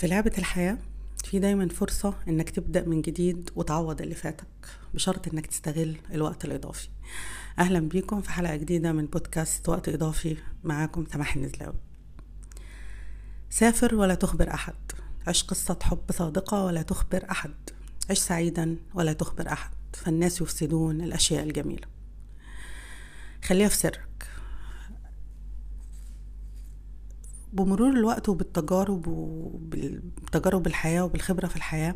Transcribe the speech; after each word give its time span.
في 0.00 0.06
لعبة 0.06 0.32
الحياة 0.38 0.78
في 1.24 1.38
دايما 1.38 1.68
فرصة 1.68 2.14
إنك 2.28 2.50
تبدأ 2.50 2.84
من 2.84 3.02
جديد 3.02 3.50
وتعوض 3.56 4.02
اللي 4.02 4.14
فاتك 4.14 4.46
بشرط 4.94 5.28
إنك 5.28 5.46
تستغل 5.46 5.96
الوقت 6.12 6.44
الإضافي. 6.44 6.88
أهلا 7.58 7.80
بيكم 7.80 8.20
في 8.20 8.30
حلقة 8.30 8.56
جديدة 8.56 8.92
من 8.92 9.06
بودكاست 9.06 9.68
وقت 9.68 9.88
إضافي 9.88 10.36
معاكم 10.64 11.06
سماح 11.12 11.36
النزلاوي. 11.36 11.76
سافر 13.50 13.94
ولا 13.94 14.14
تخبر 14.14 14.54
أحد. 14.54 14.74
عش 15.26 15.42
قصة 15.42 15.78
حب 15.82 16.12
صادقة 16.12 16.64
ولا 16.64 16.82
تخبر 16.82 17.30
أحد. 17.30 17.54
عش 18.10 18.18
سعيدا 18.18 18.76
ولا 18.94 19.12
تخبر 19.12 19.52
أحد. 19.52 19.70
فالناس 19.92 20.40
يفسدون 20.40 21.00
الأشياء 21.00 21.42
الجميلة. 21.42 21.86
خليها 23.44 23.68
في 23.68 23.76
سرك 23.76 24.09
بمرور 27.52 27.90
الوقت 27.90 28.28
وبالتجارب 28.28 29.06
وبالتجارب 29.08 30.66
الحياة 30.66 31.04
وبالخبرة 31.04 31.46
في 31.46 31.56
الحياة 31.56 31.94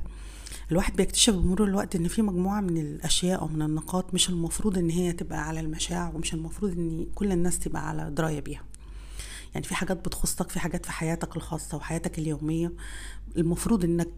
الواحد 0.70 0.96
بيكتشف 0.96 1.34
بمرور 1.34 1.68
الوقت 1.68 1.96
إن 1.96 2.08
في 2.08 2.22
مجموعة 2.22 2.60
من 2.60 2.76
الأشياء 2.78 3.40
أو 3.40 3.48
من 3.48 3.62
النقاط 3.62 4.14
مش 4.14 4.28
المفروض 4.28 4.78
إن 4.78 4.90
هي 4.90 5.12
تبقى 5.12 5.48
على 5.48 5.60
المشاع 5.60 6.12
ومش 6.14 6.34
المفروض 6.34 6.72
إن 6.72 7.06
كل 7.14 7.32
الناس 7.32 7.58
تبقى 7.58 7.88
على 7.88 8.10
دراية 8.10 8.40
بيها. 8.40 8.62
يعني 9.54 9.66
في 9.66 9.74
حاجات 9.74 9.96
بتخصك 9.96 10.50
في 10.50 10.60
حاجات 10.60 10.86
في 10.86 10.92
حياتك 10.92 11.36
الخاصة 11.36 11.76
وحياتك 11.76 12.18
اليومية 12.18 12.72
المفروض 13.36 13.84
إنك 13.84 14.08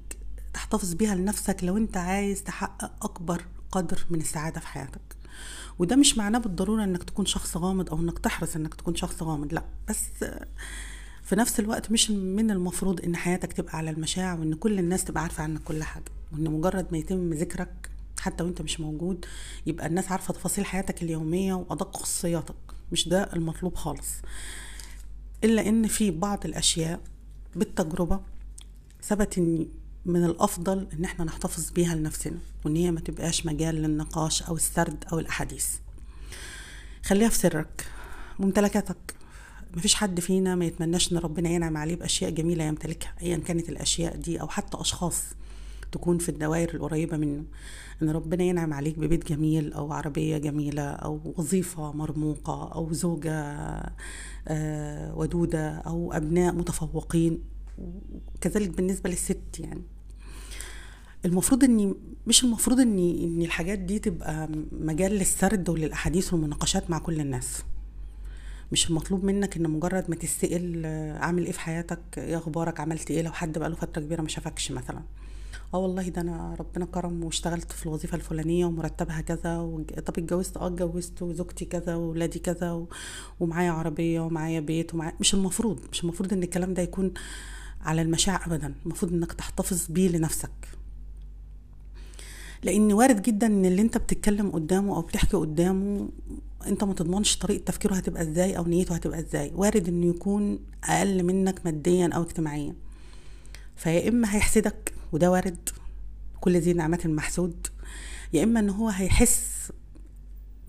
تحتفظ 0.55 0.92
بيها 0.94 1.14
لنفسك 1.14 1.56
لو 1.62 1.77
أنت 1.77 1.96
عايز 1.96 2.42
تحقق 2.42 3.05
أكبر 3.05 3.44
قدر 3.72 3.98
من 4.10 4.20
السعادة 4.20 4.60
في 4.60 4.66
حياتك. 4.66 5.00
وده 5.78 5.96
مش 5.96 6.18
معناه 6.18 6.38
بالضرورة 6.38 6.84
إنك 6.84 7.02
تكون 7.05 7.27
شخص 7.27 7.56
غامض 7.56 7.91
أو 7.91 7.98
إنك 8.00 8.18
تحرص 8.18 8.56
إنك 8.56 8.74
تكون 8.74 8.94
شخص 8.94 9.22
غامض 9.22 9.55
لأ 9.55 9.64
بس 9.88 10.24
في 11.26 11.36
نفس 11.36 11.60
الوقت 11.60 11.90
مش 11.90 12.10
من 12.10 12.50
المفروض 12.50 13.04
إن 13.04 13.16
حياتك 13.16 13.52
تبقى 13.52 13.76
على 13.76 13.90
المشاع 13.90 14.34
وإن 14.34 14.54
كل 14.54 14.78
الناس 14.78 15.04
تبقى 15.04 15.22
عارفة 15.22 15.42
عنك 15.42 15.62
كل 15.62 15.82
حاجة. 15.82 16.04
وإن 16.32 16.50
مجرد 16.50 16.86
ما 16.92 16.98
يتم 16.98 17.33
ذكرك 17.33 17.91
حتى 18.20 18.44
وأنت 18.44 18.62
مش 18.62 18.80
موجود 18.80 19.24
يبقى 19.66 19.86
الناس 19.86 20.12
عارفة 20.12 20.34
تفاصيل 20.34 20.66
حياتك 20.66 21.02
اليومية 21.02 21.55
وأدق 21.55 21.96
خصوصياتك 21.96 22.55
مش 22.92 23.08
ده 23.08 23.30
المطلوب 23.33 23.74
خالص. 23.74 24.08
إلا 25.44 25.68
إن 25.68 25.86
في 25.86 26.10
بعض 26.10 26.44
الأشياء 26.44 27.00
بالتجربة 27.56 28.20
ثبت 29.02 29.38
إن 29.38 29.66
من 30.06 30.24
الأفضل 30.24 30.88
إن 30.92 31.05
إحنا 31.05 31.24
نحتفظ 31.24 31.70
بيها 31.70 31.94
لنفسنا 31.94 32.38
وإن 32.64 32.77
هي 32.77 32.90
ما 32.90 33.00
تبقاش 33.00 33.46
مجال 33.46 33.74
للنقاش 33.74 34.42
أو 34.42 34.56
السرد 34.56 35.05
أو 35.12 35.18
الأحاديث. 35.18 35.66
خليها 37.05 37.28
في 37.28 37.36
سرك 37.38 37.86
ممتلكاتك. 38.38 39.16
مفيش 39.77 39.94
حد 39.94 40.20
فينا 40.20 40.55
ما 40.55 40.64
يتمناش 40.64 41.12
إن 41.12 41.19
ربنا 41.19 41.48
ينعم 41.48 41.77
عليه 41.77 41.96
بأشياء 41.96 42.30
جميلة 42.30 42.64
يمتلكها 42.64 43.14
ايا 43.22 43.36
كانت 43.36 43.69
الأشياء 43.69 44.16
دي 44.16 44.41
أو 44.41 44.48
حتى 44.48 44.80
أشخاص 44.80 45.22
تكون 45.92 46.18
في 46.18 46.28
الدوائر 46.28 46.74
القريبة 46.74 47.16
منه. 47.16 47.44
إن 48.02 48.10
ربنا 48.10 48.44
ينعم 48.44 48.72
عليك 48.72 48.98
ببيت 48.98 49.28
جميل 49.28 49.72
أو 49.72 49.92
عربية 49.92 50.38
جميلة 50.38 50.83
أو 50.83 51.34
وظيفة 51.36 51.92
مرموقة 51.92 52.72
أو 52.74 52.92
زوجة 52.92 53.56
ودودة 55.14 55.68
أو 55.70 56.12
أبناء 56.12 56.55
متفوقين. 56.55 57.42
كذلك 58.40 58.70
بالنسبة 58.70 59.11
للست 59.11 59.58
يعني. 59.58 59.83
المفروض 61.24 61.64
إني 61.64 61.94
مش 62.27 62.44
المفروض 62.44 62.80
إني 62.80 63.24
إن 63.24 63.42
الحاجات 63.42 63.78
دي 63.78 63.98
تبقى 63.98 64.48
مجال 64.72 65.12
للسرد 65.12 65.68
وللأحاديث 65.68 66.33
والمناقشات 66.33 66.90
مع 66.90 66.98
كل 66.98 67.20
الناس. 67.20 67.62
مش 68.72 68.91
المطلوب 68.91 69.25
منك 69.25 69.56
إن 69.56 69.70
مجرد 69.70 70.05
ما 70.11 70.17
تسأل 70.17 70.86
عامل 71.20 71.45
إيه 71.47 71.53
في 71.53 71.61
حياتك؟ 71.61 71.98
إيه 72.19 72.36
أخبارك؟ 72.39 72.81
عملت 72.81 73.11
إيه؟ 73.11 73.23
لو 73.23 73.33
حد 73.33 73.58
بقاله 73.58 73.75
فترة 73.75 74.03
كبيرة 74.03 74.23
ما 74.23 74.28
شافكش 74.28 74.73
مثلا. 74.73 75.03
آه 75.75 75.78
والله 75.78 76.08
ده 76.08 76.20
أنا 76.20 76.56
ربنا 76.61 76.84
كرم 76.86 77.25
واشتغلت 77.25 77.73
في 77.73 77.86
الوظيفة 77.86 78.17
الفلانية 78.17 78.67
ومرتبها 78.67 79.20
كذا. 79.20 79.56
طب 80.06 80.19
اتجوزت؟ 80.19 80.57
آه 80.57 80.67
اتجوزت 80.67 81.23
وزوجتي 81.23 81.64
كذا 81.64 81.95
واولادي 81.95 82.39
كذا 82.39 82.73
و... 82.73 82.89
ومعايا 83.40 83.70
عربية 83.70 84.20
ومعايا 84.20 84.61
بيت 84.61 84.95
ومعايا 84.95 85.14
مش 85.20 85.35
المفروض 85.35 85.80
مش 85.92 86.02
المفروض 86.05 86.33
إن 86.33 86.42
الكلام 86.42 86.74
ده 86.74 86.83
يكون 86.83 87.13
على 87.80 88.02
المشاع 88.02 88.46
ابدا. 88.46 88.74
المفروض 88.86 89.13
إنك 89.13 89.33
تحتفظ 89.33 89.86
بيه 89.89 90.08
لنفسك. 90.08 90.51
لأن 92.66 92.92
وارد 92.92 93.22
جدا 93.22 93.46
ان 93.46 93.64
اللي 93.64 93.82
انت 93.82 93.98
بتتكلم 93.98 94.50
قدامه 94.50 94.96
أو 94.96 95.00
بتحكي 95.02 95.36
قدامه 95.36 96.08
انت 96.66 96.84
ما 96.84 96.94
تضمنش 96.94 97.36
طريقة 97.38 97.64
تفكيره 97.64 97.94
هتبقى 97.94 98.22
إزاي 98.22 98.56
أو 98.56 98.64
نيته 98.64 98.94
هتبقى 98.94 99.18
إزاي. 99.18 99.52
وارد 99.54 99.88
انه 99.88 100.06
يكون 100.06 100.58
أقل 100.84 101.22
منك 101.22 101.60
ماديا 101.64 102.10
أو 102.14 102.22
اجتماعيا. 102.22 102.74
فيا 103.77 104.08
إما 104.08 104.34
هيحسدك 104.36 104.92
وده 105.12 105.30
وارد 105.30 105.68
كل 106.40 106.56
ذي 106.56 106.72
نعمات 106.72 107.06
محسود 107.06 107.66
يا 108.32 108.44
إما 108.44 108.60
إن 108.60 108.70
هو 108.70 108.88
هيحس 108.88 109.72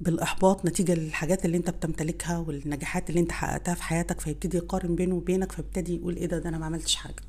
بالإحباط 0.02 0.66
نتيجة 0.66 0.94
للحاجات 0.94 1.46
اللي 1.46 1.58
أنت 1.58 1.70
بتمتلكها 1.70 2.38
والنجاحات 2.38 3.10
اللي 3.10 3.20
أنت 3.22 3.32
حققتها 3.32 3.74
في 3.74 3.84
حياتك 3.84 4.22
فيبتدي 4.22 4.58
يقارن 4.58 4.96
بينه 4.96 5.16
وبينك 5.16 5.52
فيبتدي 5.52 5.96
يقول 5.96 6.16
إيه 6.16 6.26
ده 6.26 6.40
ده 6.40 6.50
أنا 6.50 6.58
ما 6.58 6.66
عملتش 6.66 6.96
حاجة. 6.96 7.27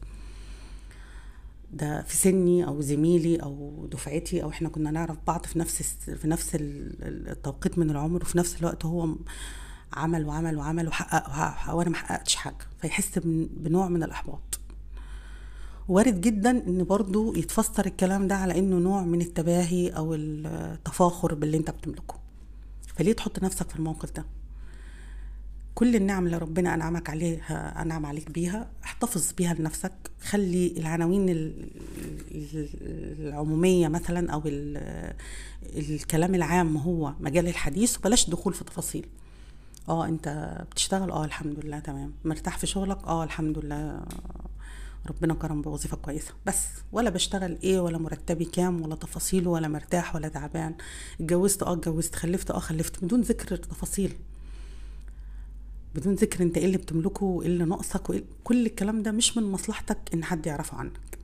ده 1.73 2.03
في 2.03 2.17
سني 2.17 2.67
أو 2.67 2.81
زميلي 2.81 3.37
أو 3.37 3.87
دفعتي 3.93 4.43
أو 4.43 4.51
إحنا 4.51 4.69
كنا 4.69 4.91
نعرف 4.91 5.17
بعض 5.27 5.47
في 5.47 5.59
نفس 5.59 5.83
في 6.17 6.29
نفس 6.29 6.51
التوقيت 6.61 7.79
من 7.79 7.91
العمر 7.91 8.23
وفي 8.23 8.39
نفس 8.39 8.57
الوقت 8.61 8.85
هو 8.85 9.09
عمل 9.93 10.25
وعمل 10.27 10.57
وعمل 10.57 10.89
وحقق 10.89 11.75
وأنا 11.75 11.91
ما 11.91 11.97
حققتش 11.97 12.35
حاجة 12.35 12.57
فيحس 12.81 13.19
بنوع 13.57 13.89
من 13.89 14.03
الإحباط. 14.03 14.61
وارد 15.89 16.21
جدا 16.21 16.51
إن 16.51 16.85
برضو 16.85 17.35
يتفسر 17.35 17.87
الكلام 17.87 18.29
ده 18.29 18.35
على 18.35 18.59
إنه 18.59 18.77
نوع 18.77 19.03
من 19.03 19.21
التباهي 19.21 19.89
أو 19.89 20.15
التفاخر 20.15 21.35
باللي 21.35 21.57
أنت 21.57 21.71
بتملكه. 21.71 22.15
فليه 22.97 23.13
تحط 23.13 23.43
نفسك 23.43 23.71
في 23.71 23.77
الموقف 23.77 24.13
ده؟ 24.13 24.25
كل 25.79 25.97
النعم 25.97 26.27
اللي 26.27 26.39
ربنا 26.39 26.75
أنعمك 26.75 27.11
عليها 27.11 27.83
أنعم 27.83 28.07
عليك 28.07 28.31
بيها 28.31 28.71
احتفظ 28.85 29.33
بيها 29.33 29.55
لنفسك. 29.55 29.93
خلي 30.21 30.75
العناوين 30.77 31.27
العمومية 33.21 33.89
مثلا 33.89 34.33
أو 34.33 34.43
الكلام 35.77 36.35
العام 36.35 36.77
هو 36.77 37.15
مجال 37.21 37.49
الحديث 37.49 37.99
وبلاش 37.99 38.31
دخول 38.31 38.55
في 38.55 38.65
تفاصيل. 38.65 39.07
آه 39.89 40.07
أنت 40.07 40.57
بتشتغل؟ 40.71 41.11
آه 41.11 41.25
الحمد 41.25 41.65
لله 41.65 41.79
تمام. 41.79 42.13
مرتاح 42.25 42.59
في 42.59 42.67
شغلك؟ 42.67 43.05
آه 43.07 43.25
الحمد 43.25 43.59
لله. 43.59 44.03
ربنا 45.07 45.35
كرم 45.35 45.63
بوظيفة 45.63 45.97
كويسة. 45.97 46.33
بس 46.47 46.67
ولا 46.93 47.11
بشتغل 47.11 47.59
إيه 47.63 47.81
ولا 47.81 47.99
مرتبي 47.99 48.45
كام 48.45 48.83
ولا 48.83 48.95
تفاصيله 48.95 49.51
ولا 49.51 49.69
مرتاح 49.69 50.15
ولا 50.15 50.29
تعبان. 50.29 50.75
اتجوزت؟ 51.21 51.63
آه 51.63 51.73
اتجوزت. 51.73 52.15
خلفت؟ 52.15 52.51
آه 52.51 52.59
خلفت. 52.59 53.05
بدون 53.05 53.21
ذكر 53.21 53.57
تفاصيل. 53.57 54.17
بدون 55.95 56.15
ذكر 56.15 56.43
انت 56.43 56.59
إيه 56.59 56.65
اللي 56.65 56.79
بتملكه 56.79 57.25
وايه 57.25 57.47
اللي 57.49 57.65
ناقصك 57.65 58.11
وإيه 58.11 58.25
كل 58.45 58.67
الكلام 58.67 59.03
ده 59.03 59.13
مش 59.13 59.37
من 59.37 59.43
مصلحتك 59.53 59.99
ان 60.15 60.25
حد 60.25 60.47
يعرفه 60.47 60.77
عنك. 60.77 61.19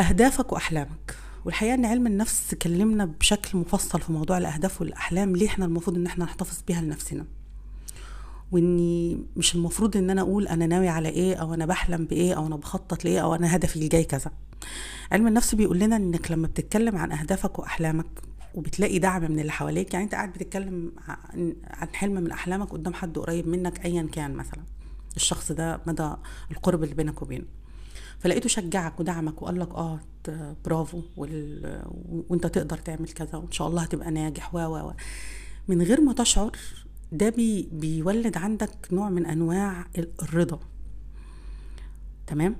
أهدافك 0.00 0.52
وأحلامك. 0.52 1.16
والحقيقة 1.44 1.74
إن 1.74 1.84
علم 1.84 2.06
النفس 2.06 2.54
كلمنا 2.54 3.04
بشكل 3.04 3.58
مفصل 3.58 4.00
في 4.00 4.12
موضوع 4.12 4.38
الأهداف 4.38 4.80
والأحلام 4.80 5.36
ليه 5.36 5.46
إحنا 5.46 5.64
المفروض 5.64 5.96
إن 5.96 6.06
إحنا 6.06 6.24
نحتفظ 6.24 6.58
بيها 6.68 6.80
لنفسنا؟ 6.80 7.24
وإني 8.52 9.18
مش 9.36 9.54
المفروض 9.54 9.96
إن 9.96 10.10
أنا 10.10 10.20
أقول 10.20 10.48
أنا 10.48 10.66
ناوي 10.66 10.88
على 10.88 11.08
إيه 11.08 11.34
أو 11.34 11.54
أنا 11.54 11.66
بحلم 11.66 12.04
بإيه 12.04 12.34
أو 12.34 12.46
أنا 12.46 12.56
بخطط 12.56 13.04
لإيه 13.04 13.20
أو 13.20 13.34
أنا 13.34 13.56
هدفي 13.56 13.76
الجاي 13.76 14.04
كذا. 14.04 14.30
علم 15.12 15.26
النفس 15.26 15.54
بيقول 15.54 15.78
لنا 15.78 15.96
إنك 15.96 16.30
لما 16.30 16.46
بتتكلم 16.46 16.96
عن 16.96 17.12
أهدافك 17.12 17.58
وأحلامك 17.58 18.06
وبتلاقي 18.58 18.98
دعم 18.98 19.22
من 19.22 19.40
اللي 19.40 19.52
حواليك. 19.52 19.94
يعني 19.94 20.04
انت 20.04 20.14
قاعد 20.14 20.32
بتتكلم 20.32 20.92
عن 21.64 21.88
حلم 21.92 22.14
من 22.14 22.30
أحلامك 22.30 22.68
قدام 22.72 22.94
حد 22.94 23.18
قريب 23.18 23.48
منك 23.48 23.84
ايا 23.84 24.08
كان 24.12 24.34
مثلا. 24.34 24.62
الشخص 25.16 25.52
ده 25.52 25.80
مدى 25.86 26.12
القرب 26.50 26.82
اللي 26.82 26.94
بينك 26.94 27.22
وبينه. 27.22 27.44
فلقيته 28.18 28.48
شجعك 28.48 29.00
ودعمك 29.00 29.42
وقال 29.42 29.60
لك 29.60 29.74
آه 29.74 30.00
برافو 30.64 31.02
وال... 31.16 31.82
وانت 32.28 32.46
تقدر 32.46 32.78
تعمل 32.78 33.08
كذا 33.08 33.36
وإن 33.36 33.52
شاء 33.52 33.68
الله 33.68 33.82
هتبقى 33.82 34.10
ناجح 34.10 34.54
و 34.54 34.58
و. 34.58 34.92
من 35.68 35.82
غير 35.82 36.00
ما 36.00 36.12
تشعر 36.12 36.56
ده 37.12 37.28
بي 37.28 37.68
بيولد 37.72 38.36
عندك 38.36 38.88
نوع 38.92 39.10
من 39.10 39.26
أنواع 39.26 39.86
الرضا. 39.98 40.60
تمام؟ 42.26 42.56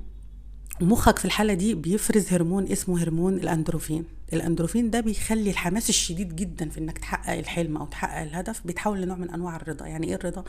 ومخك 0.82 1.19
في 1.19 1.25
الحالة 1.25 1.54
دي 1.54 1.75
بيفرز 1.75 2.32
هرمون 2.32 2.66
اسمه 2.72 3.02
هرمون 3.02 3.34
الأندروفين. 3.34 4.04
الأندروفين 4.32 4.90
ده 4.90 5.00
بيخلي 5.00 5.50
الحماس 5.50 5.88
الشديد 5.88 6.36
جدا 6.36 6.69
في 6.69 6.80
إنك 6.80 6.98
تحقق 6.98 7.32
الحلم 7.38 7.76
أو 7.76 7.86
تحقق 7.86 8.20
الهدف. 8.22 8.66
بيتحول 8.66 9.00
لنوع 9.00 9.16
من 9.16 9.30
أنواع 9.30 9.56
الرضا. 9.56 9.86
يعني 9.86 10.06
إيه 10.06 10.14
الرضا؟ 10.14 10.44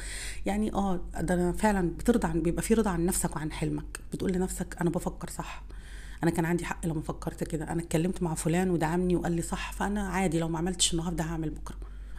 يعني 0.46 0.74
آه 0.74 1.00
ده 1.20 1.34
أنا 1.34 1.52
فعلا 1.52 1.90
بترضى 1.90 2.28
عن 2.28 2.42
بيبقى 2.42 2.62
في 2.64 2.74
رضا 2.74 2.90
عن 2.90 3.06
نفسك 3.06 3.36
وعن 3.36 3.52
حلمك. 3.52 4.00
بتقول 4.14 4.32
لنفسك 4.32 4.76
أنا 4.82 4.90
بفكر 4.90 5.30
صح. 5.30 5.64
أنا 6.24 6.32
كان 6.32 6.46
عندي 6.46 6.66
حق 6.66 6.86
لما 6.86 7.02
فكرت 7.02 7.44
كده. 7.44 7.72
أنا 7.72 7.82
اتكلمت 7.82 8.24
مع 8.24 8.34
فلان 8.34 8.70
ودعمني 8.70 9.16
وقال 9.16 9.32
لي 9.32 9.42
صح 9.42 9.72
فأنا 9.74 10.08
عادي 10.10 10.40
لو 10.40 10.48
ما 10.48 10.58
عملتش 10.58 10.94
النهارده 10.94 11.24
هعمل 11.24 11.50
بكرة. 11.50 11.76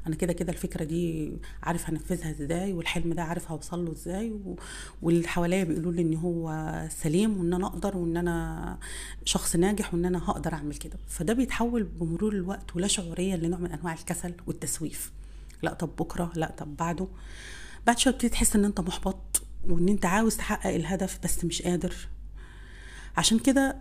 أنا 0.07 0.15
كده 0.15 0.33
كده 0.33 0.53
الفكرة 0.53 0.85
دي 0.85 1.33
عارف 1.63 1.89
هنفذها 1.91 2.31
إزاي 2.31 2.73
والحلم 2.73 3.13
ده 3.13 3.23
عارف 3.23 3.51
هوصل 3.51 3.85
له 3.85 3.93
إزاي 3.93 4.31
و... 4.31 4.57
واللي 5.03 5.29
حواليا 5.29 5.65
بيقولوا 5.65 5.93
لي 5.93 6.03
ان 6.03 6.15
هو 6.15 6.73
سليم 7.03 7.39
وان 7.39 7.53
أنا 7.55 7.67
أقدر 7.67 7.97
وان 7.97 8.17
أنا 8.17 8.79
شخص 9.25 9.57
ناجح 9.57 9.95
وان 9.95 10.05
أنا 10.05 10.31
هقدر 10.31 10.53
اعمل 10.55 10.77
كده. 10.77 10.99
فده 11.09 11.33
بيتحول 11.33 11.83
بمرور 11.83 12.33
الوقت 12.33 12.77
ولا 12.77 12.87
شعوريا 12.87 13.37
لنوع 13.37 13.59
من 13.59 13.73
انواع 13.73 13.93
الكسل 13.95 14.35
والتسويف. 14.47 15.13
لا 15.63 15.75
طب 15.75 15.91
بكرة 15.99 16.33
لا 16.35 16.55
طب 16.59 16.77
بعده. 16.77 17.09
بعد 17.87 17.99
شوية 17.99 18.13
بتبتدي 18.15 18.29
تحس 18.29 18.57
ان 18.57 18.65
انت 18.65 18.81
محبط 18.81 19.43
وان 19.69 19.89
انت 19.89 20.07
عاوز 20.07 20.37
تحقق 20.37 20.75
الهدف 20.75 21.19
بس 21.25 21.45
مش 21.45 21.63
قادر. 21.63 21.95
عشان 23.17 23.39
كده 23.39 23.77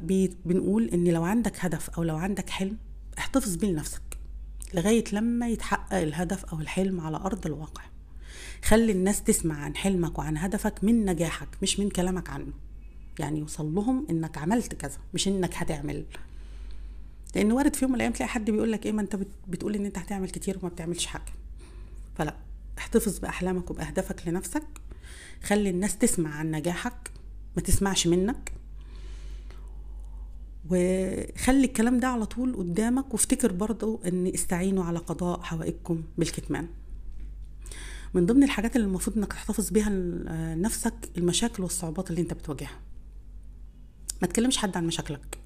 بنقول 0.46 0.90
ان 0.90 1.08
لو 1.08 1.24
عندك 1.24 1.66
هدف 1.66 1.90
أو 1.90 2.04
لو 2.04 2.18
عندك 2.18 2.50
حلم 2.50 2.78
احتفظ 3.18 3.56
بيه 3.56 3.68
لنفسك. 3.68 4.09
لغاية 4.74 5.04
لما 5.14 5.50
يتحقق 5.50 5.94
الهدف 5.94 6.46
أو 6.46 6.60
الحلم 6.60 7.02
على 7.02 7.18
أرض 7.18 7.46
الواقع. 7.46 7.84
خلي 8.64 8.92
الناس 8.92 9.24
تسمع 9.24 9.56
عن 9.56 9.76
حلمك 9.76 10.20
وعن 10.20 10.38
هدفك 10.38 10.84
من 10.84 11.06
نجاحك 11.06 11.48
مش 11.62 11.80
من 11.80 11.90
كلامك 11.90 12.30
عنه. 12.30 12.54
يعني 13.20 13.40
يوصل 13.40 13.76
لهم 13.76 14.08
إنك 14.10 14.38
عملت 14.38 14.76
كذا 14.76 14.98
مش 15.14 15.28
إنك 15.28 15.56
هتعمل. 15.56 16.06
لأن 17.36 17.52
وارد 17.52 17.76
في 17.76 17.86
يوم 17.86 17.92
من 17.92 17.96
الأيام 17.96 18.14
تلاقي 18.14 18.30
حد 18.30 18.50
بيقول 18.50 18.72
لك 18.72 18.86
إيه 18.86 18.92
ما 18.92 19.02
أنت 19.02 19.20
بتقول 19.48 19.76
إن 19.76 19.86
أنت 19.86 19.98
هتعمل 19.98 20.30
كتير 20.30 20.58
وما 20.60 20.70
بتعملش 20.70 21.06
حاجة. 21.06 21.32
فلا 22.18 22.36
احتفظ 22.78 23.20
بأحلامك 23.20 23.72
وبأهدافك 23.72 24.28
لنفسك. 24.28 24.64
خلي 25.44 25.70
الناس 25.70 25.98
تسمع 25.98 26.30
عن 26.36 26.52
نجاحك 26.52 27.12
ما 27.56 27.62
تسمعش 27.62 28.08
منك. 28.08 28.52
وخلي 30.70 31.66
الكلام 31.66 32.00
ده 32.00 32.08
على 32.08 32.26
طول 32.26 32.56
قدامك 32.56 33.14
وافتكر 33.14 33.52
برضو 33.52 34.02
إن 34.08 34.28
استعينوا 34.28 34.84
على 34.84 35.00
قضاء 35.00 35.42
حوائجكم 35.42 36.04
بالكتمان. 36.18 36.68
من 38.14 38.26
ضمن 38.26 38.44
الحاجات 38.44 38.76
اللي 38.76 38.88
المفروض 38.88 39.18
إنك 39.18 39.34
تحتفظ 39.34 39.70
بيها 39.70 39.90
لنفسك 39.90 40.94
المشاكل 41.18 41.64
والصعوبات 41.64 42.10
اللي 42.10 42.22
أنت 42.22 42.34
بتواجهها. 42.34 42.80
ما 44.22 44.28
تكلمش 44.28 44.58
حد 44.58 44.78
عن 44.78 44.88
مشاكلك. 44.88 45.38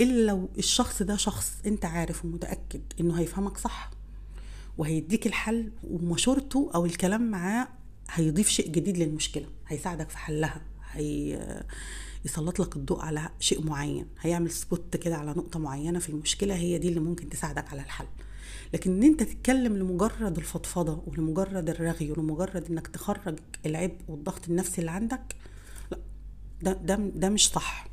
إلا 0.00 0.26
لو 0.26 0.48
الشخص 0.58 1.02
ده 1.02 1.16
شخص 1.16 1.58
أنت 1.66 1.84
عارف 1.84 2.24
ومتأكد 2.24 2.82
إنه 3.00 3.20
هيفهمك 3.20 3.58
صح 3.58 3.90
وهيديك 4.78 5.26
الحل 5.26 5.72
ومشورته 5.84 6.70
أو 6.74 6.86
الكلام 6.86 7.30
معاه 7.30 7.68
هيضيف 8.10 8.48
شيء 8.48 8.70
جديد 8.70 8.98
للمشكلة 8.98 9.46
هيساعدك 9.68 10.10
في 10.10 10.18
حلها. 10.18 10.60
هي 10.92 11.38
يسلط 12.24 12.60
لك 12.60 12.76
الضوء 12.76 13.00
على 13.00 13.28
شيء 13.40 13.66
معين 13.66 14.06
هيعمل 14.20 14.50
سبوت 14.50 14.96
كده 14.96 15.16
على 15.16 15.30
نقطة 15.30 15.58
معينة 15.58 15.98
في 15.98 16.08
المشكلة 16.08 16.54
هي 16.54 16.78
دي 16.78 16.88
اللي 16.88 17.00
ممكن 17.00 17.28
تساعدك 17.28 17.72
على 17.72 17.82
الحل. 17.82 18.06
لكن 18.74 18.90
إن 18.96 19.02
أنت 19.02 19.22
تتكلم 19.22 19.76
لمجرد 19.76 20.36
الفضفضة 20.36 21.02
ولمجرد 21.06 21.70
الرغي 21.70 22.10
ولمجرد 22.10 22.70
إنك 22.70 22.86
تخرج 22.86 23.38
العبء 23.66 23.96
والضغط 24.08 24.48
النفسي 24.48 24.80
اللي 24.80 24.90
عندك 24.90 25.36
لا 25.90 25.98
ده 26.62 26.72
ده 26.72 26.94
ده 26.96 27.28
مش 27.28 27.48
صح. 27.48 27.86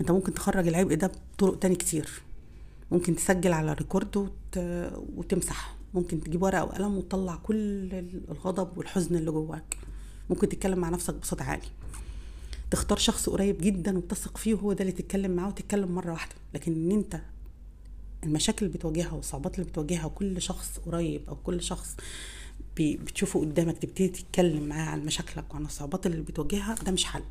أنت 0.00 0.10
ممكن 0.10 0.34
تخرج 0.34 0.68
العبء 0.68 0.94
ده 0.94 1.12
بطرق 1.36 1.58
تاني 1.58 1.76
كتير. 1.76 2.22
ممكن 2.90 3.16
تسجل 3.16 3.52
على 3.52 3.72
ريكورد 3.72 4.16
وت... 4.16 4.58
وتمسح 5.16 5.74
ممكن 5.94 6.20
تجيب 6.20 6.42
ورقة 6.42 6.64
وقلم 6.64 6.96
وتطلع 6.96 7.36
كل 7.36 7.88
الغضب 8.28 8.78
والحزن 8.78 9.16
اللي 9.16 9.30
جواك. 9.30 9.76
ممكن 10.30 10.48
تتكلم 10.48 10.78
مع 10.78 10.88
نفسك 10.88 11.14
بصوت 11.14 11.42
عالي. 11.42 11.66
تختار 12.70 12.98
شخص 12.98 13.28
قريب 13.28 13.58
جدا 13.60 13.98
وتثق 13.98 14.36
فيه 14.36 14.54
وهو 14.54 14.72
ده 14.72 14.80
اللي 14.80 14.92
تتكلم 14.92 15.30
معاه 15.30 15.48
وتتكلم 15.48 15.94
مرة 15.94 16.12
واحدة. 16.12 16.34
لكن 16.54 16.72
إن 16.72 16.90
أنت 16.90 17.20
المشاكل 18.24 18.66
اللي 18.66 18.78
بتواجهها 18.78 19.12
والصعوبات 19.12 19.58
اللي 19.58 19.70
بتواجهها 19.70 20.08
كل 20.08 20.42
شخص 20.42 20.78
قريب 20.86 21.22
أو 21.28 21.36
كل 21.36 21.62
شخص 21.62 21.96
بتشوفه 22.80 23.40
قدامك 23.40 23.78
تبتدي 23.78 24.08
تتكلم 24.08 24.62
معاه 24.68 24.88
عن 24.88 25.04
مشاكلك 25.04 25.54
وعن 25.54 25.64
الصعوبات 25.64 26.06
اللي 26.06 26.22
بتواجهها 26.22 26.74
ده 26.74 26.92
مش 26.92 27.04
حل. 27.04 27.22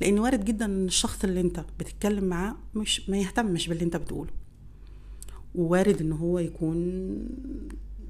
لأن 0.00 0.18
وارد 0.18 0.44
جدا 0.44 0.64
إن 0.64 0.86
الشخص 0.86 1.24
اللي 1.24 1.40
أنت 1.40 1.64
بتتكلم 1.78 2.24
معاه 2.24 2.56
مش 2.74 3.10
ما 3.10 3.16
يهتمش 3.18 3.68
باللي 3.68 3.84
أنت 3.84 3.96
بتقوله. 3.96 4.30
ووارد 5.54 6.00
إن 6.00 6.12
هو 6.12 6.38
يكون 6.38 6.78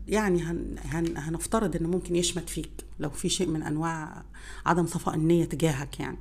يعني 0.08 0.42
هن 0.42 0.76
هن 0.78 1.16
هنفترض 1.16 1.76
إنه 1.76 1.88
ممكن 1.88 2.16
يشمت 2.16 2.48
فيك 2.48 2.70
لو 3.00 3.10
في 3.10 3.28
شيء 3.28 3.46
من 3.46 3.62
أنواع 3.62 4.24
عدم 4.66 4.86
صفاء 4.86 5.14
النية 5.14 5.44
تجاهك 5.44 6.00
يعني. 6.00 6.18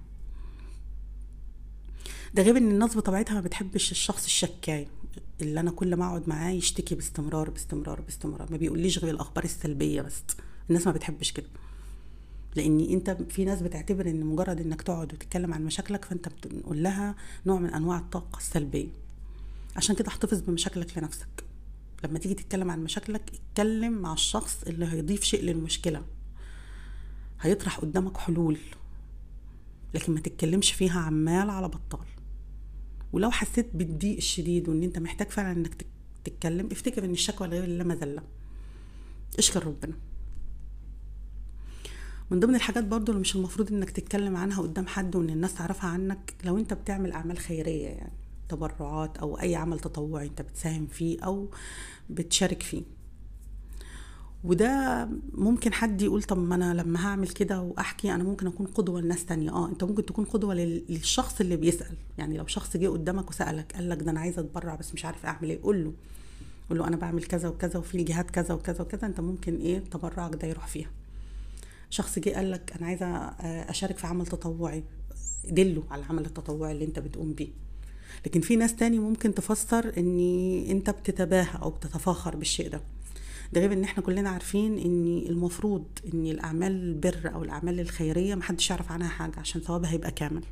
ده 2.33 2.43
غير 2.43 2.57
إن 2.57 2.71
الناس 2.71 2.97
بطبيعتها 2.97 3.33
ما 3.33 3.41
بتحبش 3.41 3.91
الشخص 3.91 4.25
الشكاي 4.25 4.87
اللي 5.41 5.59
أنا 5.59 5.71
كل 5.71 5.95
ما 5.95 6.05
أقعد 6.05 6.29
معاه 6.29 6.51
يشتكي 6.51 6.95
باستمرار 6.95 7.49
باستمرار 7.49 8.01
باستمرار. 8.01 8.51
ما 8.51 8.57
بيقوليش 8.57 8.99
غير 8.99 9.13
الأخبار 9.13 9.43
السلبية 9.43 10.01
بس. 10.01 10.23
الناس 10.69 10.87
ما 10.87 10.91
بتحبش 10.93 11.31
كده. 11.31 11.47
لأن 12.55 12.79
أنت 12.79 13.17
في 13.29 13.45
ناس 13.45 13.61
بتعتبر 13.61 14.09
إن 14.09 14.25
مجرد 14.25 14.61
إنك 14.61 14.81
تقعد 14.81 15.13
وتتكلم 15.13 15.53
عن 15.53 15.65
مشاكلك 15.65 16.05
فأنت 16.05 16.27
بتقول 16.27 16.83
لها 16.83 17.15
نوع 17.45 17.59
من 17.59 17.69
أنواع 17.73 17.97
الطاقة 17.97 18.37
السلبية. 18.37 18.89
عشان 19.75 19.95
كده 19.95 20.07
احتفظ 20.07 20.41
بمشاكلك 20.41 20.97
لنفسك. 20.97 21.43
لما 22.03 22.19
تيجي 22.19 22.33
تتكلم 22.35 22.71
عن 22.71 22.83
مشاكلك 22.83 23.31
اتكلم 23.33 23.93
مع 23.93 24.13
الشخص 24.13 24.63
اللي 24.67 24.85
هيضيف 24.85 25.23
شيء 25.23 25.43
للمشكلة. 25.43 26.01
هيطرح 27.41 27.79
قدامك 27.79 28.17
حلول. 28.17 28.57
لكن 29.93 30.13
ما 30.13 30.19
تتكلمش 30.19 30.71
فيها 30.71 30.99
عمال 30.99 31.49
على 31.49 31.67
بطال. 31.67 32.05
ولو 33.13 33.31
حسيت 33.31 33.69
بالضيق 33.73 34.17
الشديد 34.17 34.69
وإن 34.69 34.83
أنت 34.83 34.99
محتاج 34.99 35.29
فعلا 35.29 35.51
إنك 35.51 35.85
تتكلم 36.23 36.69
افتكر 36.71 37.05
إن 37.05 37.11
الشكوى 37.11 37.47
غير 37.47 37.65
لا 37.65 37.83
مذلة. 37.83 38.23
اشكر 39.37 39.67
ربنا. 39.67 39.93
من 42.31 42.39
ضمن 42.39 42.55
الحاجات 42.55 42.83
برضو 42.83 43.11
اللي 43.11 43.21
مش 43.21 43.35
المفروض 43.35 43.73
إنك 43.73 43.89
تتكلم 43.89 44.37
عنها 44.37 44.61
قدام 44.61 44.87
حد 44.87 45.15
وإن 45.15 45.29
الناس 45.29 45.53
تعرفها 45.55 45.89
عنك 45.89 46.33
لو 46.43 46.57
أنت 46.57 46.73
بتعمل 46.73 47.11
أعمال 47.11 47.37
خيرية 47.37 47.87
يعني 47.87 48.13
تبرعات 48.49 49.17
أو 49.17 49.39
أي 49.39 49.55
عمل 49.55 49.79
تطوعي 49.79 50.27
أنت 50.27 50.41
بتساهم 50.41 50.87
فيه 50.87 51.19
أو 51.23 51.49
بتشارك 52.09 52.63
فيه. 52.63 52.83
وده 54.43 55.09
ممكن 55.33 55.73
حد 55.73 56.01
يقول 56.01 56.23
طب 56.23 56.37
ما 56.37 56.55
أنا 56.55 56.73
لما 56.73 57.05
هعمل 57.05 57.27
كده 57.27 57.61
وأحكي 57.61 58.13
أنا 58.13 58.23
ممكن 58.23 58.47
أكون 58.47 58.65
قدوة 58.65 59.01
لناس 59.01 59.25
تانية. 59.25 59.51
آه 59.51 59.69
أنت 59.69 59.83
ممكن 59.83 60.05
تكون 60.05 60.25
قدوة 60.25 60.53
للشخص 60.53 61.41
اللي 61.41 61.57
بيسأل. 61.57 61.95
يعني 62.17 62.37
لو 62.37 62.47
شخص 62.47 62.77
جه 62.77 62.87
قدامك 62.87 63.29
وسألك 63.29 63.73
قال 63.75 63.89
لك 63.89 64.03
ده 64.03 64.11
أنا 64.11 64.19
عايزة 64.19 64.41
أتبرع 64.41 64.75
بس 64.75 64.93
مش 64.93 65.05
عارف 65.05 65.25
أعمل 65.25 65.49
إيه 65.49 65.61
قول 65.63 65.83
له. 65.83 65.93
قول 66.69 66.77
له 66.77 66.87
أنا 66.87 66.95
بعمل 66.97 67.23
كذا 67.23 67.49
وكذا 67.49 67.79
وفي 67.79 67.95
الجهات 67.95 68.31
كذا 68.31 68.53
وكذا 68.53 68.81
وكذا 68.81 69.05
أنت 69.07 69.19
ممكن 69.19 69.55
إيه 69.55 69.79
تبرعك 69.79 70.35
ده 70.35 70.47
يروح 70.47 70.67
فيها. 70.67 70.89
شخص 71.89 72.19
جه 72.19 72.29
قال 72.29 72.51
لك 72.51 72.73
أنا 72.77 72.87
عايزة 72.87 73.05
أشارك 73.69 73.97
في 73.97 74.07
عمل 74.07 74.25
تطوعي. 74.27 74.83
دله 75.49 75.83
على 75.91 76.01
العمل 76.01 76.25
التطوعي 76.25 76.71
اللي 76.71 76.85
أنت 76.85 76.99
بتقوم 76.99 77.33
بيه. 77.33 77.49
لكن 78.25 78.41
في 78.41 78.55
ناس 78.55 78.75
تاني 78.75 78.99
ممكن 78.99 79.33
تفسر 79.33 79.93
ان 79.97 80.19
أنت 80.69 80.89
بتتباهى 80.89 81.59
أو 81.61 81.69
بتتفاخر 81.69 82.35
بالشيء 82.35 82.69
ده. 82.69 82.81
ده 83.53 83.61
غير 83.61 83.73
إن 83.73 83.83
إحنا 83.83 84.03
كلنا 84.03 84.29
عارفين 84.29 84.77
إن 84.77 85.17
المفروض 85.29 85.85
إن 86.13 86.25
الأعمال 86.27 86.71
البر 86.71 87.31
أو 87.33 87.43
الأعمال 87.43 87.79
الخيرية 87.79 88.35
محدش 88.35 88.69
يعرف 88.69 88.91
عنها 88.91 89.07
حاجة 89.09 89.39
عشان 89.39 89.61
ثوابها 89.61 89.91
هيبقى 89.91 90.11
كامل. 90.11 90.43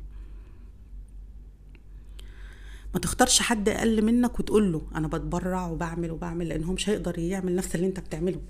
ما 2.94 3.00
تختارش 3.00 3.40
حد 3.40 3.68
أقل 3.68 4.02
منك 4.04 4.40
وتقول 4.40 4.72
له 4.72 4.82
أنا 4.94 5.08
بتبرع 5.08 5.66
وبعمل 5.68 6.10
وبعمل 6.10 6.48
لأن 6.48 6.64
هو 6.64 6.72
مش 6.72 6.88
هيقدر 6.88 7.18
يعمل 7.18 7.54
نفس 7.56 7.74
اللي 7.74 7.86
أنت 7.86 8.00
بتعمله. 8.00 8.40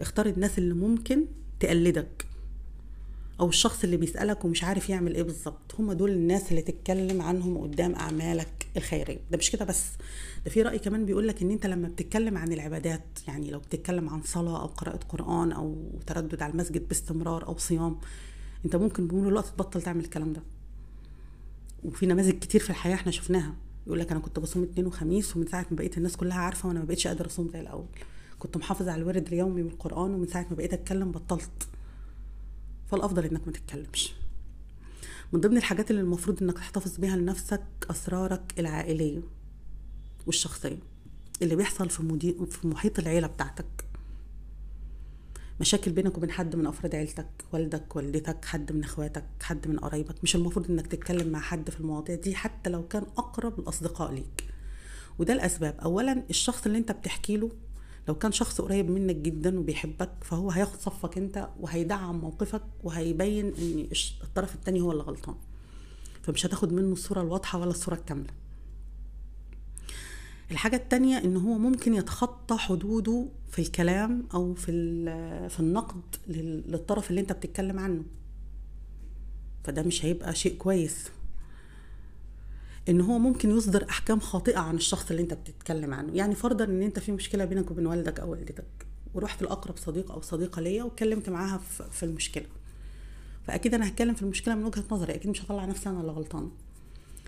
اختار 0.00 0.26
الناس 0.26 0.58
اللي 0.58 0.74
ممكن 0.74 1.24
تقلدك 1.60 2.26
أو 3.40 3.48
الشخص 3.48 3.84
اللي 3.84 3.96
بيسألك 3.96 4.44
ومش 4.44 4.64
عارف 4.64 4.88
يعمل 4.88 5.14
إيه 5.14 5.22
بالظبط. 5.22 5.74
هم 5.78 5.92
دول 5.92 6.10
الناس 6.10 6.50
اللي 6.50 6.62
تتكلم 6.62 7.22
عنهم 7.22 7.58
قدام 7.58 7.94
أعمالك. 7.94 8.57
الخيرية. 8.78 9.20
ده 9.30 9.38
مش 9.38 9.50
كده 9.50 9.64
بس 9.64 9.84
ده 10.44 10.50
في 10.50 10.62
رأي 10.62 10.78
كمان 10.78 11.04
بيقول 11.04 11.28
لك 11.28 11.42
إن 11.42 11.50
أنت 11.50 11.66
لما 11.66 11.88
بتتكلم 11.88 12.38
عن 12.38 12.52
العبادات 12.52 13.18
يعني 13.28 13.50
لو 13.50 13.58
بتتكلم 13.58 14.08
عن 14.08 14.22
صلاة 14.22 14.60
أو 14.62 14.66
قراءة 14.66 15.00
قرآن 15.08 15.52
أو 15.52 15.90
تردد 16.06 16.42
على 16.42 16.52
المسجد 16.52 16.88
باستمرار 16.88 17.46
أو 17.46 17.56
صيام 17.56 17.98
أنت 18.64 18.76
ممكن 18.76 19.06
بمرور 19.06 19.28
الوقت 19.28 19.46
تبطل 19.46 19.82
تعمل 19.82 20.04
الكلام 20.04 20.32
ده. 20.32 20.42
وفي 21.84 22.06
نماذج 22.06 22.38
كتير 22.38 22.60
في 22.60 22.70
الحياة 22.70 22.94
إحنا 22.94 23.12
شفناها. 23.12 23.54
يقول 23.86 23.98
لك 23.98 24.10
أنا 24.10 24.20
كنت 24.20 24.38
بصوم 24.38 24.62
اثنين 24.62 24.86
وخميس 24.86 25.36
ومن 25.36 25.46
ساعة 25.46 25.66
ما 25.70 25.76
بقيت 25.76 25.98
الناس 25.98 26.16
كلها 26.16 26.38
عارفة 26.38 26.68
وأنا 26.68 26.80
ما 26.80 26.84
بقيتش 26.84 27.06
قادرة 27.06 27.26
أصوم 27.26 27.48
زي 27.52 27.60
الأول. 27.60 27.86
كنت 28.38 28.56
محافظه 28.56 28.92
على 28.92 29.02
الورد 29.02 29.26
اليومي 29.26 29.62
من 29.62 29.68
القران 29.70 30.14
ومن 30.14 30.26
ساعة 30.26 30.46
ما 30.50 30.56
بقيت 30.56 30.72
أتكلم 30.72 31.12
بطلت. 31.12 31.68
فالأفضل 32.90 33.24
إنك 33.24 33.46
ما 33.46 33.52
تتكلمش. 33.52 34.12
من 35.32 35.40
ضمن 35.40 35.56
الحاجات 35.56 35.90
اللي 35.90 36.00
المفروض 36.02 36.42
إنك 36.42 36.54
تحتفظ 36.54 36.96
بيها 36.96 37.16
لنفسك 37.16 37.62
أسرارك 37.90 38.54
العائلية 38.58 39.20
والشخصية. 40.26 40.78
اللي 41.42 41.56
بيحصل 41.56 41.90
في, 41.90 42.02
مدي... 42.02 42.36
في 42.50 42.68
محيط 42.68 42.98
العيلة 42.98 43.26
بتاعتك. 43.26 43.84
مشاكل 45.60 45.92
بينك 45.92 46.16
وبين 46.18 46.30
حد 46.30 46.56
من 46.56 46.66
أفراد 46.66 46.94
عيلتك 46.94 47.28
والدك 47.52 47.96
والدتك 47.96 48.44
حد 48.44 48.72
من 48.72 48.84
إخواتك 48.84 49.24
حد 49.42 49.68
من 49.68 49.78
قرايبك. 49.78 50.14
مش 50.22 50.36
المفروض 50.36 50.70
إنك 50.70 50.86
تتكلم 50.86 51.28
مع 51.28 51.40
حد 51.40 51.70
في 51.70 51.80
المواضيع 51.80 52.16
دي 52.16 52.34
حتى 52.34 52.70
لو 52.70 52.88
كان 52.88 53.02
أقرب 53.02 53.58
الأصدقاء 53.58 54.12
ليك. 54.12 54.44
وده 55.18 55.32
الأسباب. 55.32 55.80
اولا 55.80 56.22
الشخص 56.30 56.66
اللي 56.66 56.78
أنت 56.78 56.92
بتحكي 56.92 57.36
له 57.36 57.50
لو 58.08 58.14
كان 58.14 58.32
شخص 58.32 58.60
قريب 58.60 58.90
منك 58.90 59.16
جدا 59.16 59.58
وبيحبك 59.58 60.10
فهو 60.22 60.50
هياخد 60.50 60.80
صفك 60.80 61.18
أنت 61.18 61.48
وهيدعم 61.60 62.20
موقفك 62.20 62.62
وهيبين 62.84 63.46
إن 63.46 63.86
الطرف 64.24 64.54
التاني 64.54 64.80
هو 64.80 64.92
اللي 64.92 65.02
غلطان. 65.02 65.34
فمش 66.22 66.46
هتاخد 66.46 66.72
منه 66.72 66.92
الصورة 66.92 67.20
الواضحة 67.22 67.58
ولا 67.58 67.70
الصورة 67.70 67.94
الكاملة. 67.94 68.30
الحاجة 70.50 70.76
التانية 70.76 71.18
إن 71.18 71.36
هو 71.36 71.58
ممكن 71.58 71.94
يتخطى 71.94 72.56
حدوده 72.56 73.26
في 73.50 73.58
الكلام 73.62 74.28
أو 74.34 74.54
في, 74.54 74.72
في 75.48 75.60
النقد 75.60 76.00
للطرف 76.66 77.10
اللي 77.10 77.20
أنت 77.20 77.32
بتتكلم 77.32 77.78
عنه. 77.78 78.02
فده 79.64 79.82
مش 79.82 80.04
هيبقى 80.04 80.34
شيء 80.34 80.56
كويس. 80.56 81.08
إن 82.88 83.00
هو 83.00 83.18
ممكن 83.18 83.50
يصدر 83.50 83.86
أحكام 83.90 84.20
خاطئة 84.20 84.58
عن 84.58 84.76
الشخص 84.76 85.10
اللي 85.10 85.22
أنت 85.22 85.34
بتتكلم 85.34 85.94
عنه. 85.94 86.12
يعني 86.14 86.34
فرضا 86.34 86.64
إن 86.64 86.82
أنت 86.82 86.98
في 86.98 87.12
مشكلة 87.12 87.44
بينك 87.44 87.70
وبين 87.70 87.86
والدك 87.86 88.20
أو 88.20 88.30
والدتك 88.30 88.64
ورحت 89.14 89.42
لأقرب 89.42 89.76
صديق 89.76 90.12
أو 90.12 90.20
صديقة 90.20 90.60
ليا 90.62 90.82
واتكلمت 90.84 91.30
معاها 91.30 91.58
في 91.90 92.02
المشكلة. 92.02 92.46
فأكيد 93.46 93.74
أنا 93.74 93.88
هتكلم 93.88 94.14
في 94.14 94.22
المشكلة 94.22 94.54
من 94.54 94.64
وجهة 94.64 94.84
نظري 94.90 95.14
أكيد 95.14 95.30
مش 95.30 95.44
هطلع 95.44 95.64
نفسي 95.64 95.88
أنا 95.88 96.00
اللي 96.00 96.12
غلطانه 96.12 96.50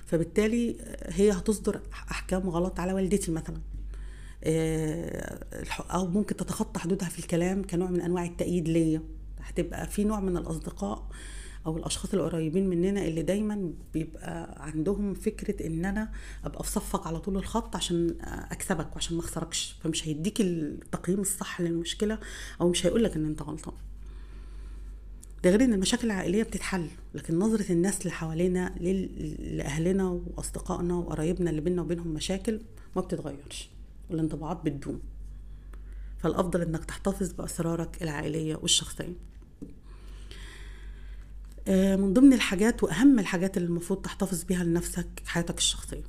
فبالتالي 0.06 0.76
هي 1.06 1.30
هتصدر 1.30 1.80
أحكام 2.10 2.50
غلط 2.50 2.80
على 2.80 2.92
والدتي 2.92 3.30
مثلا. 3.32 3.60
آه، 4.44 5.38
أو 5.80 6.06
ممكن 6.06 6.36
تتخطى 6.36 6.80
حدودها 6.80 7.08
في 7.08 7.18
الكلام 7.18 7.62
كنوع 7.66 7.90
من 7.90 8.00
أنواع 8.00 8.24
التأييد 8.24 8.68
ليا. 8.68 9.02
هتبقى 9.40 9.86
في 9.86 10.04
نوع 10.04 10.20
من 10.20 10.36
الأصدقاء 10.36 11.08
أو 11.66 11.76
الأشخاص 11.76 12.14
القريبين 12.14 12.68
مننا 12.68 13.04
اللي 13.04 13.22
دايما 13.22 13.72
بيبقى 13.94 14.54
عندهم 14.66 15.14
فكرة 15.14 15.66
إن 15.66 15.84
أنا 15.84 16.12
أبقى 16.44 16.64
في 16.64 16.70
صفك 16.70 17.06
على 17.06 17.18
طول 17.20 17.36
الخط 17.36 17.76
عشان 17.76 18.16
أكسبك 18.24 18.92
وعشان 18.94 19.16
ما 19.16 19.22
أخسركش. 19.22 19.76
فمش 19.82 20.08
هيديك 20.08 20.40
التقييم 20.40 21.20
الصح 21.20 21.60
للمشكلة 21.60 22.18
أو 22.60 22.68
مش 22.70 22.86
هيقول 22.86 23.04
لك 23.04 23.16
إن 23.16 23.24
أنت 23.26 23.42
غلطان. 23.42 23.74
ده 25.44 25.50
غير 25.50 25.64
إن 25.64 25.72
المشاكل 25.72 26.06
العائلية 26.06 26.42
بتتحل 26.42 26.86
لكن 27.14 27.38
نظرة 27.38 27.72
الناس 27.72 27.98
اللي 28.00 28.10
حوالينا 28.10 28.74
لأهلنا 29.38 30.08
وأصدقائنا 30.08 30.94
وقرايبنا 30.94 31.50
اللي 31.50 31.60
بينا 31.60 31.82
وبينهم 31.82 32.08
مشاكل 32.08 32.60
ما 32.96 33.02
بتتغيرش. 33.02 33.70
والانطباعات 34.10 34.64
بتدوم. 34.64 35.00
فالأفضل 36.18 36.62
إنك 36.62 36.84
تحتفظ 36.84 37.32
بأسرارك 37.32 38.02
العائلية 38.02 38.56
والشخصية. 38.56 39.29
من 41.68 42.12
ضمن 42.14 42.32
الحاجات 42.32 42.82
وأهم 42.82 43.18
الحاجات 43.18 43.56
اللي 43.56 43.68
المفروض 43.68 44.02
تحتفظ 44.02 44.42
بيها 44.44 44.64
لنفسك 44.64 45.22
حياتك 45.26 45.58
الشخصية. 45.58 46.02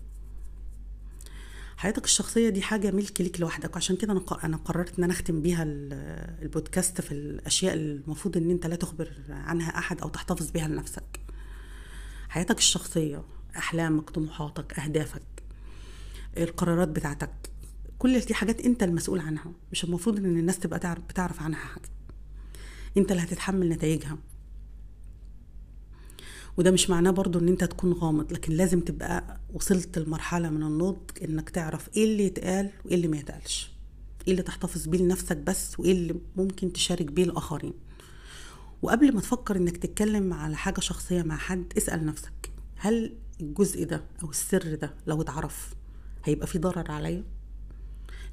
حياتك 1.77 2.05
الشخصية 2.05 2.49
دي 2.49 2.61
حاجة 2.61 2.91
ملك 2.91 3.21
ليك 3.21 3.39
لوحدك 3.41 3.73
وعشان 3.75 3.95
كده 3.95 4.13
أنا 4.13 4.21
أنا 4.43 4.57
قررت 4.57 4.97
إن 4.97 5.03
أنا 5.03 5.13
أختم 5.13 5.41
بيها 5.41 5.63
البودكاست 5.63 7.01
في 7.01 7.11
الأشياء 7.11 7.73
المفروض 7.73 8.37
إن 8.37 8.49
أنت 8.51 8.65
لا 8.67 8.75
تخبر 8.75 9.11
عنها 9.29 9.77
أحد 9.77 10.01
أو 10.01 10.09
تحتفظ 10.09 10.51
بيها 10.51 10.67
لنفسك. 10.67 11.19
حياتك 12.29 12.57
الشخصية 12.57 13.23
أحلامك 13.57 14.09
طموحاتك 14.09 14.79
أهدافك 14.79 15.21
القرارات 16.37 16.87
بتاعتك 16.87 17.31
كل 17.99 18.19
دي 18.19 18.33
حاجات 18.33 18.61
أنت 18.61 18.83
المسؤول 18.83 19.19
عنها 19.19 19.51
مش 19.71 19.83
المفروض 19.83 20.17
إن 20.17 20.37
الناس 20.39 20.59
تبقى 20.59 20.79
تعرف 20.79 21.03
بتعرف 21.03 21.41
عنها 21.41 21.59
حاجة. 21.59 21.89
أنت 22.97 23.11
اللي 23.11 23.23
هتتحمل 23.23 23.69
نتائجها. 23.69 24.17
وده 26.57 26.71
مش 26.71 26.89
معناه 26.89 27.11
برضو 27.11 27.39
إن 27.39 27.47
أنت 27.47 27.63
تكون 27.63 27.93
غامض 27.93 28.33
لكن 28.33 28.53
لازم 28.53 28.79
تبقى 28.79 29.39
وصلت 29.53 29.97
لمرحلة 29.99 30.49
من 30.49 30.63
النضج 30.63 31.23
إنك 31.23 31.49
تعرف 31.49 31.89
إيه 31.97 32.03
اللي 32.03 32.23
يتقال 32.25 32.69
وإيه 32.85 32.95
اللي 32.95 33.07
ما 33.07 33.17
يتقالش. 33.17 33.71
إيه 34.27 34.31
اللي 34.31 34.43
تحتفظ 34.43 34.87
بيه 34.87 34.99
لنفسك 34.99 35.37
بس 35.37 35.79
وإيه 35.79 35.91
اللي 35.91 36.15
ممكن 36.35 36.73
تشارك 36.73 37.05
بيه 37.05 37.23
الآخرين. 37.23 37.73
وقبل 38.81 39.13
ما 39.15 39.21
تفكر 39.21 39.55
إنك 39.57 39.77
تتكلم 39.77 40.33
على 40.33 40.55
حاجة 40.55 40.79
شخصية 40.79 41.21
مع 41.23 41.37
حد 41.37 41.73
اسأل 41.77 42.05
نفسك 42.05 42.51
هل 42.75 43.13
الجزء 43.41 43.85
ده 43.85 44.03
أو 44.23 44.29
السر 44.29 44.75
ده 44.75 44.93
لو 45.07 45.21
اتعرف 45.21 45.73
هيبقى 46.25 46.47
في 46.47 46.59
ضرر 46.59 46.91
عليا؟ 46.91 47.23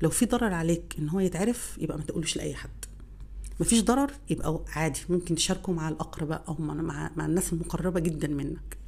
لو 0.02 0.10
في 0.10 0.26
ضرر 0.26 0.54
عليك 0.54 0.94
إن 0.98 1.08
هو 1.08 1.20
يتعرف 1.20 1.78
يبقى 1.80 1.98
ما 1.98 2.04
تقولوش 2.04 2.36
لأي 2.36 2.54
حد. 2.54 2.84
مفيش 3.60 3.82
ضرر 3.82 4.12
يبقى 4.30 4.60
عادي. 4.68 5.00
ممكن 5.08 5.34
تشاركه 5.34 5.72
مع 5.72 5.88
الأقرباء 5.88 6.44
أو 6.48 6.54
مع, 6.58 7.10
مع 7.16 7.26
الناس 7.26 7.52
المقربة 7.52 8.00
جدا 8.00 8.28
منك. 8.28 8.78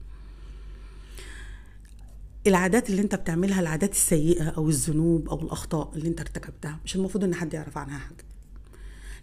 العادات 2.46 2.90
اللي 2.90 3.02
أنت 3.02 3.14
بتعملها 3.14 3.60
العادات 3.60 3.92
السيئة 3.92 4.48
أو 4.48 4.68
الذنوب 4.68 5.28
أو 5.28 5.40
الأخطاء 5.42 5.90
اللي 5.96 6.08
أنت 6.08 6.20
ارتكبتها 6.20 6.78
مش 6.84 6.96
المفروض 6.96 7.24
إن 7.24 7.34
حد 7.34 7.54
يعرف 7.54 7.78
عنها 7.78 7.98
حاجة. 7.98 8.24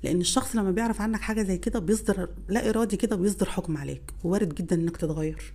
لأن 0.04 0.22
الشخص 0.22 0.56
لما 0.56 0.72
بيعرف 0.72 1.02
عنك 1.02 1.22
حاجة 1.22 1.44
زي 1.44 1.58
كده 1.58 1.80
بيصدر 1.80 2.30
لا 2.50 2.70
إرادي 2.70 2.98
كده 2.98 3.16
بيصدر 3.16 3.50
حكم 3.50 3.78
عليك. 3.78 4.14
ووارد 4.24 4.56
جدا 4.56 4.76
إنك 4.76 4.98
تتغير. 4.98 5.54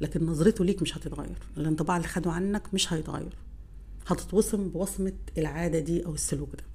لكن 0.00 0.26
نظرته 0.26 0.64
ليك 0.64 0.82
مش 0.82 0.98
هتتغير. 0.98 1.38
الانطباع 1.56 1.96
اللي 1.96 2.08
خده 2.08 2.32
عنك 2.32 2.74
مش 2.74 2.92
هيتغير. 2.92 3.36
هتتوصم 4.06 4.68
بوصمة 4.68 5.12
العادة 5.38 5.78
دي 5.78 6.06
أو 6.06 6.14
السلوك 6.14 6.48
ده. 6.56 6.73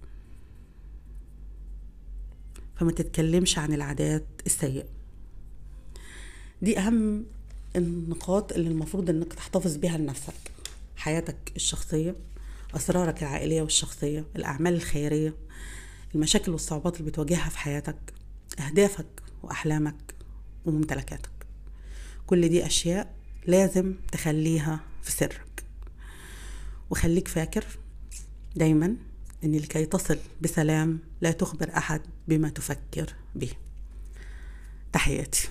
فما 2.79 2.91
تتكلمش 2.91 3.57
عن 3.57 3.73
العادات 3.73 4.25
السيئة. 4.45 4.85
دي 6.61 6.79
أهم 6.79 7.25
النقاط 7.75 8.53
اللي 8.53 8.69
المفروض 8.69 9.09
إنك 9.09 9.33
تحتفظ 9.33 9.75
بيها 9.75 9.97
لنفسك 9.97 10.33
حياتك 10.95 11.37
الشخصية 11.55 12.15
أسرارك 12.75 13.23
العائلية 13.23 13.61
والشخصية 13.61 14.25
الأعمال 14.35 14.73
الخيرية 14.73 15.33
المشاكل 16.15 16.51
والصعوبات 16.51 16.99
اللي 16.99 17.11
بتواجهها 17.11 17.49
في 17.49 17.57
حياتك 17.57 18.13
أهدافك 18.59 19.21
وأحلامك 19.43 20.15
وممتلكاتك. 20.65 21.29
كل 22.27 22.49
دي 22.49 22.65
أشياء 22.65 23.15
لازم 23.47 23.93
تخليها 24.11 24.79
في 25.03 25.11
سرك. 25.11 25.63
وخليك 26.89 27.27
فاكر 27.27 27.65
دايما 28.55 28.95
أن 29.43 29.55
لكي 29.55 29.85
تصل 29.85 30.17
بسلام 30.41 30.99
لا 31.21 31.31
تخبر 31.31 31.69
أحد 31.77 32.01
بما 32.27 32.49
تفكر 32.49 33.13
به. 33.35 33.51
تحياتي. 34.93 35.49